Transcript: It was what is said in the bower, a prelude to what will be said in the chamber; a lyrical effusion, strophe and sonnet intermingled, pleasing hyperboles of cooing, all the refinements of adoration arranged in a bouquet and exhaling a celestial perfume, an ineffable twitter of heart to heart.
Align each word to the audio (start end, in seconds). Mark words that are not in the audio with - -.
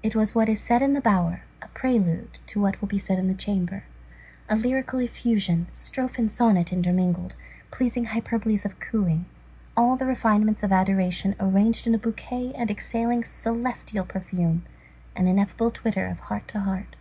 It 0.00 0.14
was 0.14 0.32
what 0.32 0.48
is 0.48 0.60
said 0.60 0.80
in 0.80 0.92
the 0.92 1.00
bower, 1.00 1.42
a 1.60 1.66
prelude 1.66 2.38
to 2.46 2.60
what 2.60 2.80
will 2.80 2.86
be 2.86 2.98
said 2.98 3.18
in 3.18 3.26
the 3.26 3.34
chamber; 3.34 3.82
a 4.48 4.54
lyrical 4.54 5.00
effusion, 5.00 5.66
strophe 5.72 6.20
and 6.20 6.30
sonnet 6.30 6.72
intermingled, 6.72 7.34
pleasing 7.72 8.04
hyperboles 8.06 8.64
of 8.64 8.78
cooing, 8.78 9.24
all 9.76 9.96
the 9.96 10.06
refinements 10.06 10.62
of 10.62 10.70
adoration 10.72 11.34
arranged 11.40 11.84
in 11.88 11.96
a 11.96 11.98
bouquet 11.98 12.52
and 12.54 12.70
exhaling 12.70 13.24
a 13.24 13.26
celestial 13.26 14.04
perfume, 14.04 14.64
an 15.16 15.26
ineffable 15.26 15.72
twitter 15.72 16.06
of 16.06 16.20
heart 16.20 16.46
to 16.46 16.60
heart. 16.60 16.94